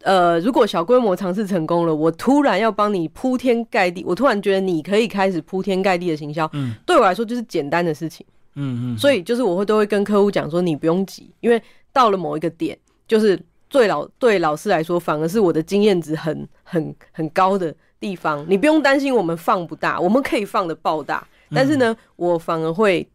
[0.00, 8.24] 呃，如果小规模尝试成功了，我突然要帮你铺天盖地，我突然觉得你可以开始铺天盖地的行销，嗯对我来说就是简单的事情。
[8.54, 11.62] 嗯嗯，所以就是我会都会跟客户讲说，你不用急，因为
[11.92, 18.44] 到了某一个点，就是对老对老师来说，反而是我的经验值很很很高的地方。
[18.48, 23.06] 你不用担心我们放不大，我们可以放的爆大，但是呢，我反而会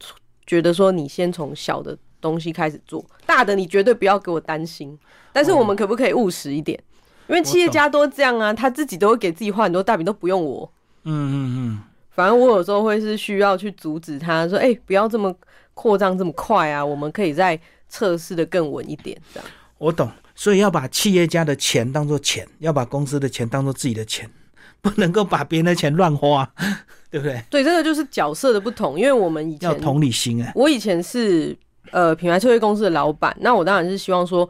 [0.45, 4.97] 觉得说，你先从小的东西开始做，大的你绝对不要给我担心。
[5.32, 6.82] 但是我们可不可以务实一点？
[7.28, 10.71] 因为企业家都这样啊，他自己都会给自己画很多大饼，都不用我。
[11.04, 11.82] 嗯嗯嗯，
[12.17, 15.32] 反正我有时候会是需要去阻止他，说：“哎、不要这么
[15.75, 20.10] 扩张这么快啊，我们可以再测试的更稳一点。”这样我懂。
[20.34, 24.27] 所以要把企业家的钱当做钱，要把公司的钱当做自己的钱。
[24.80, 26.47] 不能够把别人的钱乱花，
[27.10, 27.43] 对不对？
[27.49, 30.51] 对，这个就是角色的不同，因为我们以前要同理心啊。
[30.56, 31.58] 我以前是
[31.91, 34.47] 呃品牌策略公司的老板，那我当然是希望说，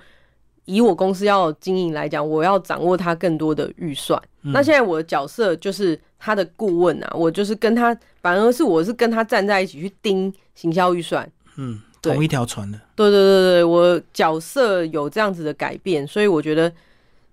[0.65, 4.21] 以我公司要经营来讲，我要掌握他更多的预算。
[4.54, 11.30] 那现在我的角色就是他的顾问啊，我就是跟他，反而是我是跟他站在一起去盯行销预算。
[11.58, 12.80] 嗯，同一条船的。
[12.96, 16.72] 对对对对，我角色有这样子的改变，所以我觉得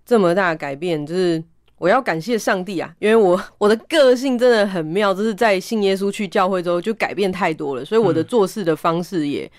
[0.04, 1.42] 这么大的改变，就是
[1.78, 9.50] 我要感谢上帝啊，因为我 我的个性真的很妙，就是在信耶稣去教会之后就改变太多了，所以我的做事的方式也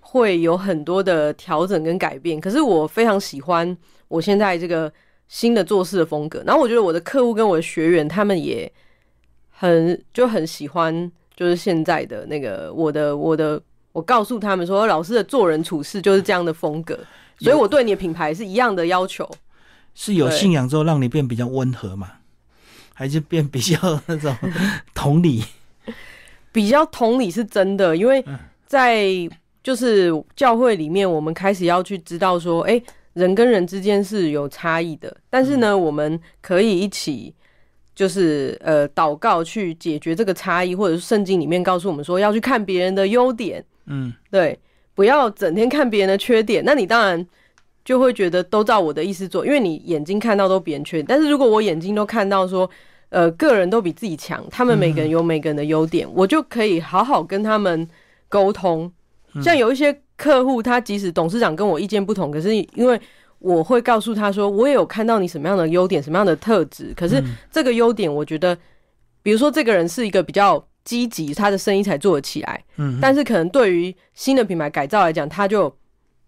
[0.00, 2.40] 会有很多的调整跟改变。
[2.40, 3.76] 可是我非常喜欢
[4.08, 4.92] 我现在这个。
[5.28, 8.70] 新的做事的风格，然后我觉得我的客户跟我的学员他们也
[9.50, 13.60] 很就很喜欢，就是现在的那个我的我的，
[13.92, 16.98] 我告诉他们说，老师的做人处事就是这样的风格，
[17.40, 19.28] 所以我对你的品牌是一样的要求。
[19.94, 22.10] 是有信仰之后让你变比较温和嘛，
[22.94, 24.34] 还是变比较那种
[24.94, 25.44] 同理？
[26.50, 28.24] 比较同理是真的，因为
[28.66, 29.06] 在
[29.62, 32.82] 就是教会里面，我们开始要去知道说，哎。
[33.18, 37.34] 人跟人之间是有差异的，但是呢，我们可以一起，
[37.92, 44.56] 就是呃，祷告去解决这个差异，或者是圣经里面告诉我们说要去看别人的优点，嗯，对，
[44.94, 46.62] 不要整天看别人的缺点。
[46.64, 47.26] 那你当然
[47.84, 51.06] 就会觉得都照我的意思做，因为你眼睛看到都别人缺点。
[51.08, 52.70] 但是如果我眼睛都看到说，
[53.08, 57.88] 呃，个人都比自己强，他们每个人有每个人的优点，我就可以好好跟他们
[58.28, 58.92] 沟通。
[59.42, 60.02] 像有一些。
[60.18, 63.00] 客户他即使董事长跟我意见不同，可是因为
[63.38, 66.92] 我会告诉他说，我也有看到你什么样的优点，什么样的特质。
[66.96, 68.58] 可是这个优点，我觉得，
[69.22, 72.64] 比如说这个人是一个比较积极，他的生意才做得起来。
[72.78, 75.72] 嗯，但是可能对于新的品牌改造来讲，他就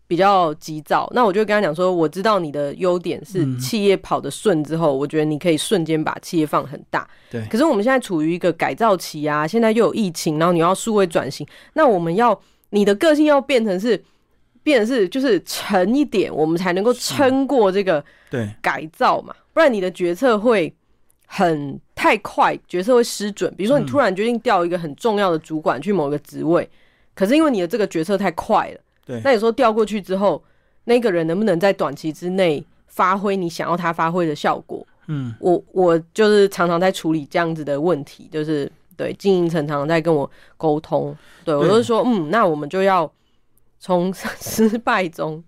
[0.07, 1.11] 比较急躁。
[1.12, 7.09] 那我就跟他讲说，我知道你的优点是企业跑得顺之后，我觉得你可以瞬间把企业放很大。
[7.29, 7.44] 对。
[7.50, 12.40] 可是我们现在处于一个改造期啊，现在又有疫情，然后你要数位转型，那我们要。
[12.70, 14.00] 你的个性要变成是，
[14.62, 20.72] 变成是就是沉一点，我们才能够撑过这个对改造嘛，不然你的决策会
[21.26, 23.52] 很太快，决策会失准。
[23.56, 26.68] 比如说你突然决定调一个很重要的主管去某个职位，
[27.14, 30.42] 可是因为你的这个决策太快了，对，那有时候调过去之后，
[30.85, 34.87] 那个人能不能在短期之内发挥你想要他发挥的效果？
[35.09, 38.70] 嗯，我我就是常常在处理这样子的问题，就是。
[39.00, 43.10] 对，经营层常常在跟我沟通，对我都是说，嗯，那我们就要
[43.78, 45.42] 从 失败中，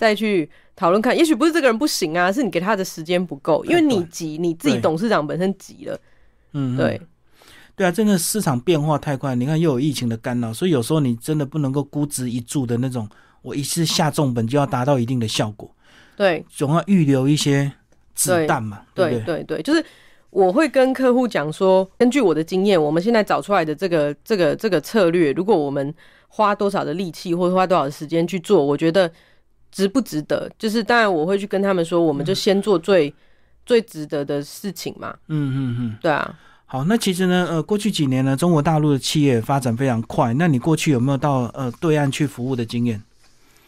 [0.00, 5.96] 再去讨论看，也许不是这个人不行啊，是你给他的时间不够，因为你急，你自己董事长本身急了，
[6.54, 7.00] 嗯，对，
[7.76, 13.08] 对啊，真的市场变化太快，你看又有疫情的干扰，所以有时候你真的不能够孤执一注的那种，
[13.42, 15.72] 我一次下重本就要达到一定的效果，
[16.16, 17.70] 对，总要预留一些
[18.12, 19.20] 子弹嘛，对？
[19.20, 19.86] 对对，就是。
[20.32, 25.94] 我会跟客户讲说，根据我的经验，我们现在找出来的这个这个这个策略，如果我们
[26.26, 29.12] 花多少的力气或者花多少的时间去做，我觉得
[29.70, 30.50] 值不值得？
[30.58, 33.14] 就是当然我会去跟他们说，我们就先做最
[33.66, 35.14] 最值得的事情嘛。
[35.28, 36.34] 嗯嗯嗯，对啊。
[36.64, 40.32] 好，那其实呢，呃，过去几年呢，中国大陆的企业发展非常快。
[40.32, 43.02] 那你过去有没有到呃对岸去服务的经验？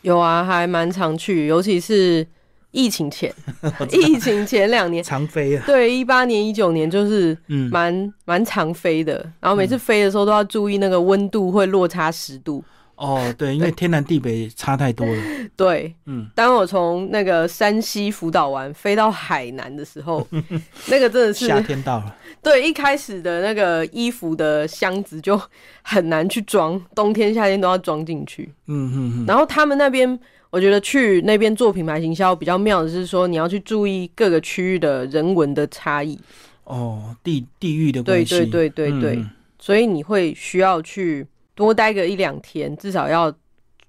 [0.00, 2.26] 有啊，还蛮常去，尤其是。
[2.74, 3.32] 疫情前，
[3.92, 7.36] 疫情前两年常飞啊，对，一八年、一九年就是
[7.70, 12.62] 蛮蛮常飞的，然后每次飞的时候都要注意那个温度会落差十度。
[12.96, 15.22] 哦，对，因为天南地北差太多了。
[15.56, 20.26] 对，嗯，当我从那个山西辅导完飞到海南的时候，
[20.90, 22.16] 那个真的是夏天到了。
[22.42, 25.40] 对，一开始的那个衣服的箱子就
[25.82, 28.52] 很难去装，冬天、夏天都要装进去。
[28.66, 29.24] 嗯嗯嗯。
[29.26, 30.18] 然后他们那边。
[30.54, 36.16] 我觉得去那边做品牌行销比较妙的是说，你要去注意各个区域的人文的差异。
[36.62, 39.24] 哦，地地域的关系，对对对对对，
[39.58, 43.34] 所以你会需要去多待个一两天，至少要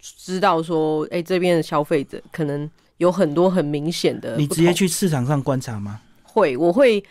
[0.02, 4.36] 知道说，哎，这边的消费者可能有很多很明显的。
[4.36, 6.02] 你直接去市场上观察吗？
[6.24, 7.04] 会，我会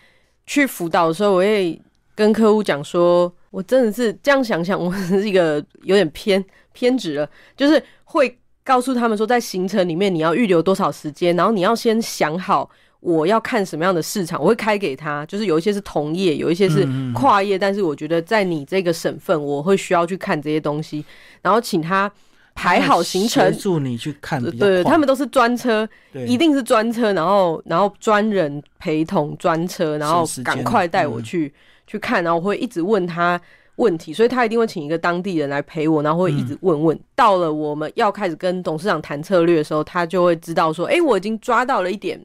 [0.49, 1.81] 去辅导的时候，我会
[2.17, 8.37] 跟客户讲说，我真的是这样想想，我 是一个有点偏偏执了，就是会。
[8.65, 12.69] 告诉他们说，在行程里面你要预留多少时间，然后你要先想好
[13.01, 15.25] 我要看什么样的市场，我会开给他。
[15.27, 21.05] 就是有一些是同业，有一些是跨业，但是我觉得在你这个省份，我会需要去看这些东西，
[21.43, 22.11] 然后请他
[22.55, 24.43] 排好行程，协助你去看。
[24.57, 25.87] 对，他们都是专车，
[26.27, 31.53] 一定是专车，然后然后专人陪同专车，然后赶快带我去
[31.87, 33.39] 去看，然后我会一直问他。
[33.77, 36.99] 问题，所以他一定会请一个当地人来陪我，然后会一直问问。
[37.15, 42.25] 到了我们要开始跟董事长谈策略的时候，他就会知道说：“哎，我已经抓到了一点，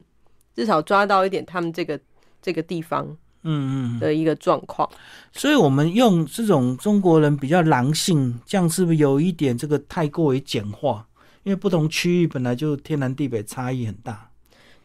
[0.54, 1.98] 至少抓到一点他们这个
[2.40, 3.06] 这个地方。”
[3.42, 4.86] 嗯嗯，的一个状况。
[5.32, 11.06] 所以我们用这种中国人比较狼性，这样是不是有一点这个太过于简化？
[11.44, 14.28] 因为不同区域本来就天南地北差异很大。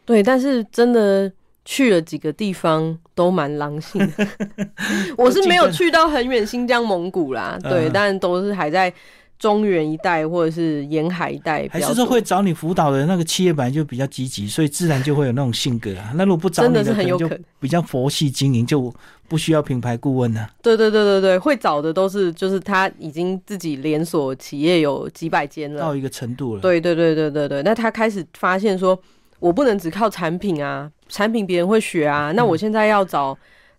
[0.06, 1.30] 对，但是真的
[1.66, 4.26] 去了几个地方都蛮狼性的。
[5.18, 8.90] 我是没有去到很远新疆、蒙古啦，对，嗯但都是还在
[9.38, 11.68] 中原一带或者是沿海一带。
[11.70, 16.12] 还是说会找你辅导的那个企业本来就比较积极，所以自然就会有那种性格啊。
[16.14, 17.44] 那如果不找你真的是很有就可能。
[17.60, 18.94] 比较佛系经营，就
[19.28, 26.60] 不需要品牌顾问了、对对对对对，会找的都是就是他已经自己连锁企业有几百间了，到一个程度了。
[26.60, 28.96] 对对对对对对，那他开始发现说，
[29.38, 33.36] 我不能只靠产品啊，产品别人会学啊，那我现在要找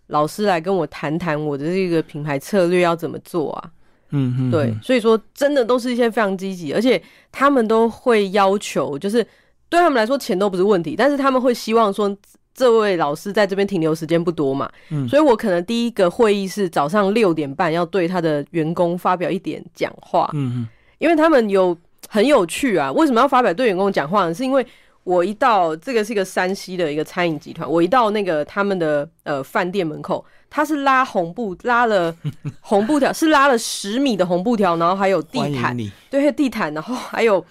[0.08, 3.70] 老师来跟我谈谈我的这个品牌策略要怎么做啊？
[4.10, 7.00] 嗯嗯，对，所以说真的都是一些非常积极，而且
[7.30, 9.22] 他们都会要求，就是
[9.68, 12.16] 对他们来说钱都不是问题，但是他们会希望说。
[12.54, 21.76] 这位老师在这边停留时间不多嘛，嗯所以我可能第一个会议是早上六点半要对他的员工发表一点讲话，嗯嗯因为他们有
[22.08, 22.90] 很有趣啊。
[22.90, 24.34] 为什么要发表对员工讲话呢？
[24.34, 24.66] 是因为
[25.08, 32.14] 我一到这个是一个山西的一个餐饮集团，我一到那个他们的呃饭店门口，他是拉红布，拉了
[32.60, 35.74] 红布条，是拉了十米的红布条，然后还有地毯。
[36.10, 37.42] 对，地毯，然后还有。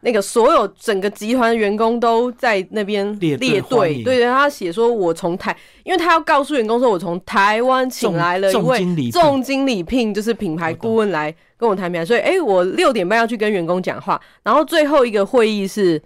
[0.00, 16.00] 那个所有整个集团的员工都在那边列队列欢迎队，对，他写说我从台，因为他要告诉员工说，我从台湾请来了一位金礼聘重金礼聘，就是品牌顾问来跟我谈品牌，所以哎、诶我六点半要去跟员工讲话，然后最后一个会议是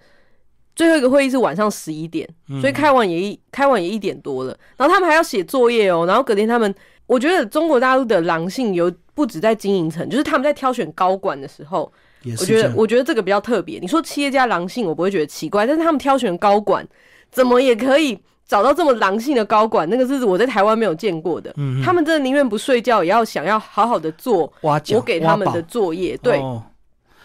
[0.81, 2.27] 最后一个会议是晚上十一点，
[2.59, 6.73] 所以开完也一开完也一点多了，然后他们还要写作业哦，然后隔天他们，
[7.05, 11.93] 我觉得中国大陆的狼性有不止在经营层，就是他们在挑选高管的时候，
[12.39, 13.77] 我觉得我觉得这个比较特别。
[13.77, 16.83] 你说企业家狼性，我不会觉得奇怪，但是他们挑选高管，
[17.31, 18.17] 怎么也可以
[18.47, 19.87] 找到这么狼性的高管？
[19.87, 21.53] 那个是我在台湾没有见过的。
[21.57, 26.17] 嗯他们真的宁愿不睡觉，也要想要好好的做我给他们的作业。
[26.17, 26.63] 对，哦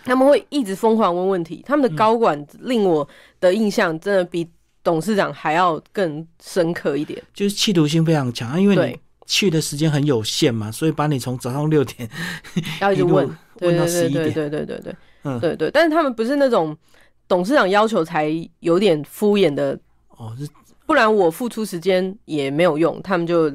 [0.06, 1.62] 他们会一直疯狂问问题。
[1.66, 3.06] 他们的高管令我
[3.40, 4.48] 的印象真的比
[4.82, 7.22] 董事长还要更深刻一点。
[7.34, 12.08] 就是企图心非常强，啊因为你，去的时间很有限嘛，所以把你从早上六点
[12.80, 13.26] 要一直问，
[13.58, 15.70] 对问到对对11点对对对对对，嗯对对。
[15.72, 16.76] 但是他们不是那种
[17.26, 18.30] 董事长要求才
[18.60, 19.76] 有点敷衍的
[20.10, 20.48] 哦，是
[20.86, 23.52] 不然我付出时间也没有用，他们就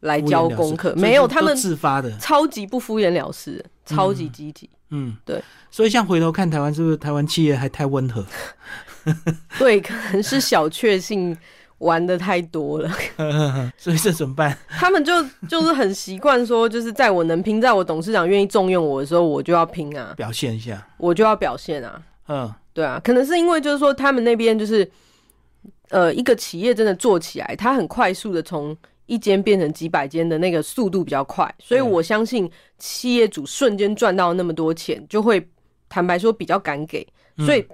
[0.00, 0.92] 来敷衍了事交功课。
[0.96, 4.68] 没有，他们自发的，超级不敷衍了事，超级积极。
[4.68, 4.72] 嗯，
[5.24, 5.42] 对。
[5.70, 8.24] 所以像回头看台湾，是不是台湾企业还太温和？
[9.58, 11.36] 对，可能是小确幸
[11.78, 12.90] 玩的太多了，
[13.76, 14.56] 所以这怎么办？
[14.68, 15.12] 他们就
[15.48, 22.02] 就是很习惯说，就是在我能拼，在我董事长愿意重用我的时候，我就要拼啊，表现一下，我就要表现啊。
[22.28, 24.88] 嗯对啊，可能是因为就是说他们那边就是，
[25.90, 28.76] 呃，一个企业真的做起来，它很快速的从
[29.06, 35.46] 一间变成几百间的那个速度比较快，所以我相信企业主瞬间赚到那么多钱，就会
[35.88, 37.64] 坦白说比较敢给，嗯所以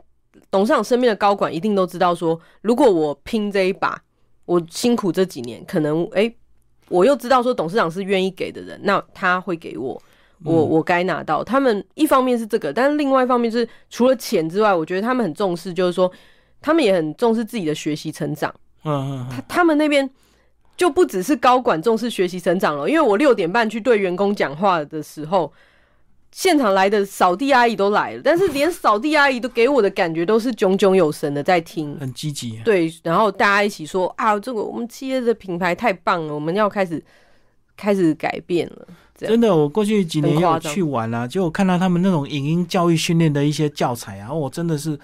[0.51, 4.01] 董事长身边的高管一定都知道说，如果我拼这一把，
[4.47, 6.35] 我辛苦这几年，可能诶，
[6.89, 10.01] 我又知道说董事长是愿意给的人，那他会给我。
[10.45, 11.43] 我嗯我该拿到。
[11.43, 16.11] 他们一方面是这个，但是另外一方面就是除了钱之外，我觉得他们很重视，就是说
[16.61, 18.55] 他们也很重视自己的学习成长。
[18.85, 20.09] 嗯嗯他他们那边
[20.79, 25.53] 就不只是高管重视学习成长了，因为我六点半去对员工讲话的时候，
[26.31, 32.01] 现场来的扫地阿姨都来了，但是连扫地阿姨都给我的感觉都是炯炯有神的在听嗯，。
[32.01, 37.03] 很积极，对，然后大家一起说啊，这个我们企业的品牌太棒了，我们要开始
[37.77, 38.87] 开始改变了。
[39.17, 44.97] 真的，我过去几年也有很夸张去玩啊，就我看到他们那种影音教育训练的一些教材啊，我真的是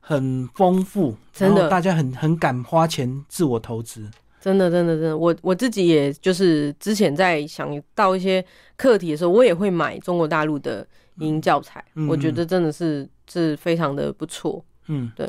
[0.00, 4.08] 很丰富，真的大家很很敢花钱自我投资，
[4.40, 8.44] 真的，真的，真的，我我自己也就是之前在想到一些
[8.76, 10.86] 课题的时候，我也会买中国大陆的
[11.18, 14.64] 影音教材，嗯我觉得真的是是非常的不错。
[14.86, 15.28] 嗯，对。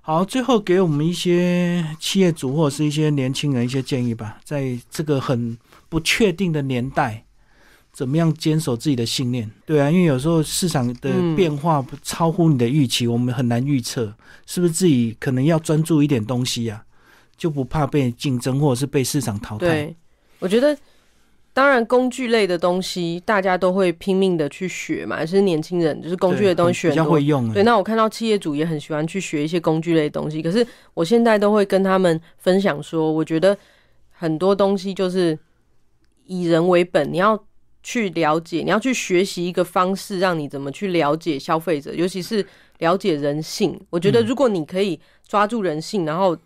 [0.00, 5.56] 好，最后给我们一些企业主或者是一些年轻人一些建议吧，在这个很
[5.90, 7.24] 不确定的年代，
[7.92, 9.50] 怎么样坚守自己的信念？
[9.66, 14.14] 对啊，因为有时候市场的嗯变化不超乎你的预期，我们很难预测，
[14.46, 16.82] 是不是自己可能要专注一点东西啊，
[17.38, 19.66] 就不怕被竞争或者是被市场淘汰。
[19.66, 19.96] 对，
[20.40, 20.76] 我觉得
[21.54, 27.54] 当然工具类的东西大家都会拼命的去学嘛，是年轻人就是工具的东西学比较会用啊。
[27.54, 33.56] 对，那我看到企业主也很喜欢去学一些工具类的东西，可是我现在都会跟他们分享说，我觉得
[34.10, 35.38] 很多东西就是
[36.26, 37.42] 以人为本，你要
[37.82, 42.44] 去了解，你要去学习一个方式，让你怎么去了解消费者，尤其是
[42.78, 43.80] 了解人性。
[43.90, 46.36] 我觉得嗯如果你可以抓住人性，然后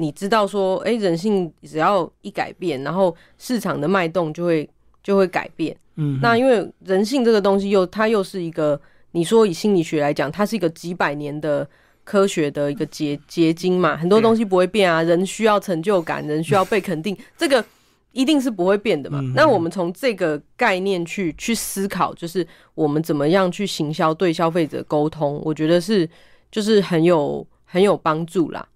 [0.00, 4.68] 你知道说，哎、人性只要一改变，然后市场的脉动就会
[5.02, 5.76] 就会改变。
[5.96, 8.80] 嗯，那因为人性这个东西又它又是一个，
[9.10, 11.68] 你说以心理学来讲，它是一个几百年的
[12.04, 17.64] 科学的一个结 结晶嘛，很多东西不会变啊，人需要成就感，人需要被肯定，这个
[18.12, 19.18] 一定是不会变的嘛。
[19.20, 22.46] 嗯那我们从这个概念去去思考，就是
[22.76, 26.08] 我们怎么样去行销对消费者沟通，我觉得是
[26.52, 28.66] 就是很有很有帮助啦。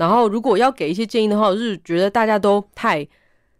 [0.00, 3.06] 然后如果要给一些建议的话，我是觉得大家都太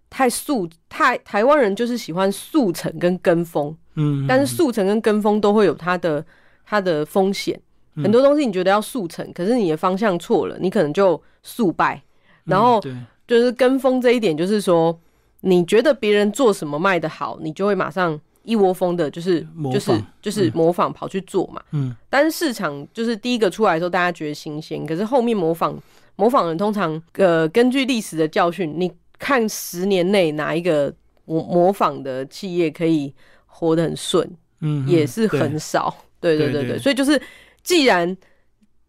[0.09, 3.76] 太速太台湾人就是喜欢速成跟跟风。
[3.97, 6.24] 嗯，但是速成跟跟风都会有它的
[6.64, 7.61] 它的风险，
[7.97, 12.03] 嗯很多东西你觉得要速成，可是你的方向错了，你可能就速败。
[12.45, 14.99] 然后嗯对，就是跟风这一点，就是说
[15.43, 21.61] 你觉得别人做什么卖的好，你就会马上一窝蜂的，就是就是就是模仿跑去做嘛。
[21.72, 25.76] 嗯，但是市场就是第一个出来的时候，大家觉得新鲜，可是后面模仿
[26.20, 30.92] 模仿人通常呃根据历史的教训，你看十年内哪一个
[31.24, 33.14] 模模仿的企业可以
[33.46, 36.04] 活得很顺，嗯，也是很少。
[36.20, 37.18] 对对对对，所以就是
[37.62, 38.14] 既然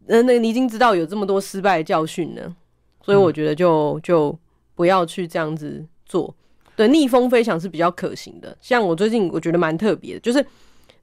[0.07, 2.53] 呃那你已经知道有这么多失败的教训了，
[3.01, 4.38] 所以嗯我觉得就就
[4.75, 6.36] 不要去这样子做。
[6.75, 8.57] 对，逆风飞翔是比较可行的。
[8.59, 10.45] 像我最近我觉得蛮特别的，就是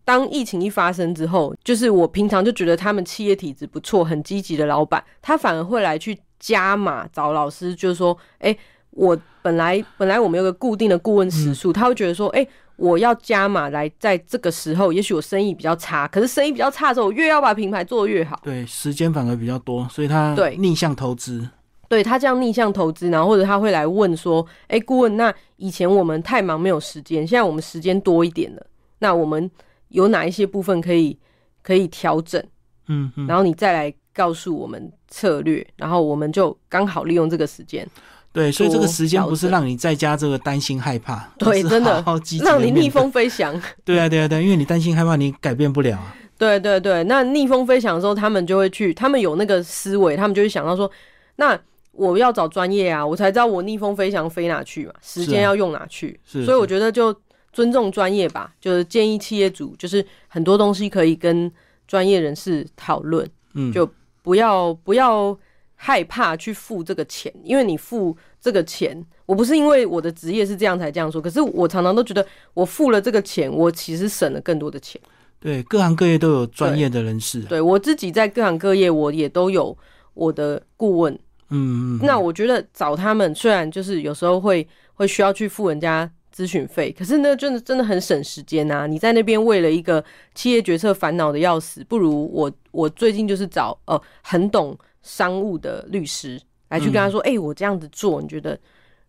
[0.08, 8.56] 当疫情一发生之后，就是我平常就觉得他们企业体质不错、很积极的老板，他反而会来去加码找老师，就是说，哎、
[8.92, 18.40] 我本来本来我们有个固定的顾问时数，他会觉得说，哎、我要加码来在这个时候，也许我生意比较差，可是生意比较差的时候，我越要把品牌做得越好。
[18.42, 21.46] 对时间反而比较多，所以他对逆向投资，
[21.86, 28.66] 对他这样逆向投资，然后或者他会来问说：“哎，顾问，那以前我们太忙没有时间，现在我们时间多一点了，
[29.00, 29.50] 那我们
[29.88, 31.18] 有哪一些部分可以
[31.62, 32.42] 可以调整？
[32.88, 37.86] 嗯嗯，然后你再来告诉我们策略，然后我们就刚好利用这个时间，
[38.32, 42.02] 对，所以这个时间不是让你在家这个担心害怕，对真的
[42.42, 43.60] 让你逆，风飞翔。
[43.84, 50.90] 对啊对啊对啊，因为你担心害怕，你改变不了啊，对对对，那逆风飞翔的时候，他们就会去，他们有那个思维，他们就会想到说，
[51.36, 51.58] 那
[51.92, 56.18] 我要找专业啊，我才知道我逆风飞翔飞哪去嘛，时间要用哪去。
[56.24, 57.14] 是所以我觉得就
[57.58, 61.50] 尊重专业吧，就是建议企业主，就是很多东西可以跟
[61.88, 63.90] 专业人士讨论，嗯，就
[64.22, 65.36] 不要不要
[65.74, 75.00] 害怕去付这个钱，因为你付这个钱，我不是因为我的职业是这样才这样说，可是我常常都觉得我付了这个钱，我其实省了更多的钱。
[75.40, 79.76] 对各行各业都有专业的人士，对我自己在各行各业，我也都有
[80.14, 81.12] 我的顾问。
[81.50, 86.08] 嗯嗯，那我觉得找他们，虽然就是有时候会会需要去付人家
[86.38, 90.04] 咨询费，可是呢，真的真的很省时间呐、你在那边为了一个
[90.36, 98.56] 企业决策烦恼的要死，不如我我最近就是找呃很懂商务的律师来去跟他说，哎、我这样子做，你觉得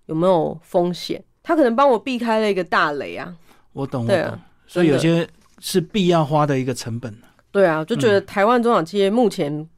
[0.07, 1.23] 有没有风险？
[1.43, 3.35] 他可能帮我避开了一个大雷啊。
[3.73, 5.27] 我懂我对啊懂，所以有些
[5.59, 7.15] 是必要花的一个成本，
[7.51, 8.13] 对啊，就觉嗯。
[8.13, 9.69] 得台湾中小企业目前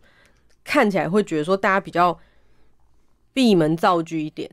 [0.64, 2.18] 看起来会觉得说，大家比较
[3.34, 4.50] 闭门造车一点，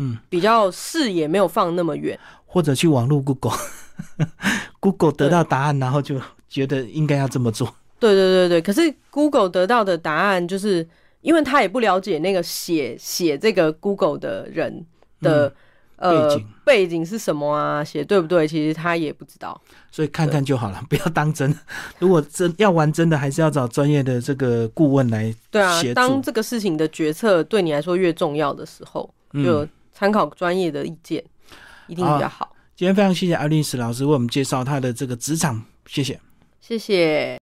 [0.00, 2.18] 嗯，比较视野没有放那么远。
[2.46, 10.84] 或者去网络 Google，Google 得到答案，然后就觉得应该要这么做，对对对对，可是 Google 得到的答案就是，
[11.20, 14.84] 因为他也不了解那个写写这个 Google 的人
[15.20, 15.52] 的、
[15.96, 18.48] 呃背景背景是什么啊，写对不对？
[18.48, 19.60] 其实他也不知道。
[19.90, 21.54] 所以看看就好了， 不要当真。
[21.98, 25.80] 如果真要玩真的，还是要找专业的这个顾问来对啊。
[25.94, 29.02] 当这个事情的决策对你来说越重要的时候，
[29.34, 29.68] 就嗯，
[30.00, 31.22] 参考专业的意见，
[31.86, 32.56] 一定比较好。
[32.74, 36.18] 今天非常谢谢艾丽丝老师为我们介绍他的这个职场，谢谢。
[36.58, 37.38] 谢谢。